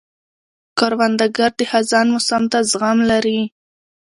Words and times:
کروندګر 0.77 1.51
د 1.57 1.59
خزان 1.71 2.07
موسم 2.13 2.43
ته 2.51 2.59
زغم 2.71 2.99
لري 3.11 3.39